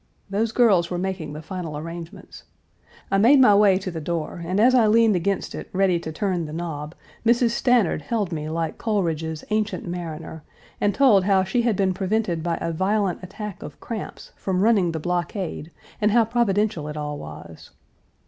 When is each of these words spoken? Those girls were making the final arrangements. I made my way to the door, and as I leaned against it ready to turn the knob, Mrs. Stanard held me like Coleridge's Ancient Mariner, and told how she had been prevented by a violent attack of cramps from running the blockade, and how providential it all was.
Those 0.31 0.51
girls 0.51 0.89
were 0.89 0.97
making 0.97 1.33
the 1.33 1.43
final 1.43 1.77
arrangements. 1.77 2.41
I 3.11 3.19
made 3.19 3.39
my 3.39 3.53
way 3.53 3.77
to 3.77 3.91
the 3.91 4.01
door, 4.01 4.41
and 4.43 4.59
as 4.59 4.73
I 4.73 4.87
leaned 4.87 5.15
against 5.15 5.53
it 5.53 5.69
ready 5.73 5.99
to 5.99 6.11
turn 6.11 6.45
the 6.47 6.53
knob, 6.53 6.95
Mrs. 7.23 7.51
Stanard 7.51 8.01
held 8.01 8.31
me 8.31 8.49
like 8.49 8.79
Coleridge's 8.79 9.43
Ancient 9.51 9.87
Mariner, 9.87 10.41
and 10.81 10.95
told 10.95 11.25
how 11.25 11.43
she 11.43 11.61
had 11.61 11.75
been 11.75 11.93
prevented 11.93 12.41
by 12.41 12.55
a 12.59 12.71
violent 12.73 13.21
attack 13.21 13.61
of 13.61 13.79
cramps 13.79 14.31
from 14.35 14.61
running 14.63 14.91
the 14.91 14.99
blockade, 14.99 15.69
and 16.01 16.09
how 16.09 16.25
providential 16.25 16.87
it 16.87 16.97
all 16.97 17.19
was. 17.19 17.69